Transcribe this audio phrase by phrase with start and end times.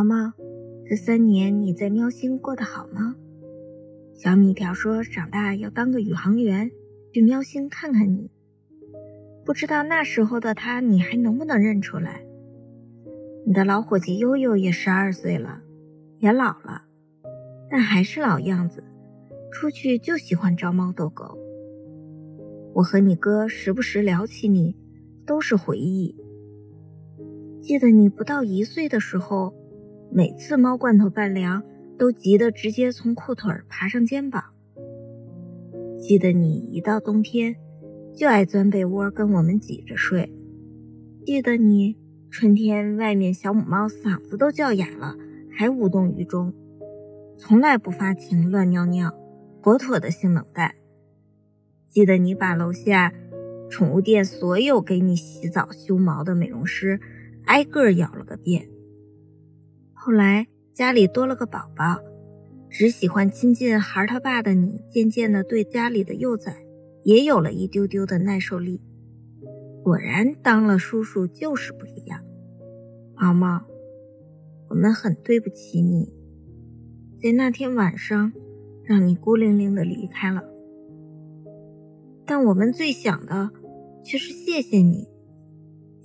[0.00, 0.32] 毛毛，
[0.88, 3.16] 这三年你在喵星过得好吗？
[4.14, 6.70] 小米条说长大要当个宇航员，
[7.12, 8.30] 去喵星看看你。
[9.44, 12.24] 不知道那时候的他，你还能不能认出来？
[13.44, 15.60] 你的老伙计悠悠也十二岁了，
[16.18, 16.84] 也老了，
[17.68, 18.82] 但还是老样子，
[19.52, 21.36] 出去就喜欢招猫逗狗。
[22.72, 24.74] 我和你哥时不时聊起你，
[25.26, 26.16] 都是回忆。
[27.60, 29.54] 记得你不到一岁的时候，
[30.12, 31.62] 每次猫罐头拌粮
[31.96, 34.42] 都急得直接从裤腿爬上肩膀。
[36.00, 37.54] 记得你一到冬天
[38.14, 40.32] 就爱钻被窝跟我们挤着睡。
[41.24, 41.96] 记得你
[42.28, 45.14] 春天外面小母猫嗓子都叫哑了，
[45.56, 46.52] 还无动于衷，
[47.38, 49.14] 从来不发情乱尿尿，
[49.62, 50.74] 妥妥的性冷淡。
[51.88, 53.12] 记得你把楼下
[53.68, 56.98] 宠物店所有给你洗澡修毛的美容师
[57.44, 58.68] 挨个咬了个遍。
[60.02, 61.98] 后来家里多了个宝宝，
[62.70, 66.64] 只喜欢亲近孩他爸的你，渐渐的对家里的幼崽
[67.04, 68.80] 也有了一丢丢的耐受力。
[69.84, 72.24] 果然，当了叔叔就是不一样。
[73.14, 73.66] 毛毛，
[74.70, 76.10] 我们很对不起你，
[77.22, 78.32] 在那天晚上
[78.82, 80.42] 让你孤零零的离开了。
[82.24, 83.50] 但我们最想的
[84.02, 85.08] 却是谢谢你，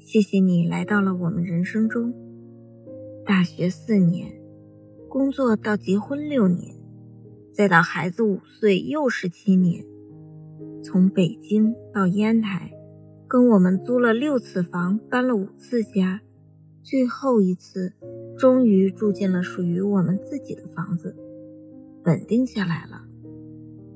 [0.00, 2.14] 谢谢你来到了我们人生中。
[3.24, 4.32] 大学四年，
[5.08, 6.74] 工作到结婚六年，
[7.52, 9.84] 再到孩子五岁又是七年。
[10.82, 12.72] 从北京到烟台，
[13.28, 16.20] 跟我们租了六次房，搬了五次家，
[16.82, 17.92] 最后一次
[18.36, 21.16] 终于住进了属于我们自己的房子，
[22.04, 23.04] 稳定下来了。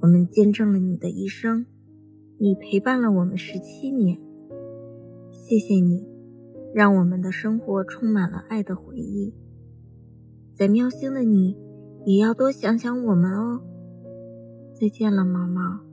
[0.00, 1.66] 我们见证了你的一生。
[2.38, 4.18] 你陪伴了我们十七年，
[5.30, 6.04] 谢谢你，
[6.74, 9.34] 让我们的生活充满了爱的回忆。
[10.54, 11.56] 在喵星的你，
[12.04, 13.60] 也要多想想我们哦。
[14.74, 15.91] 再见了，毛毛。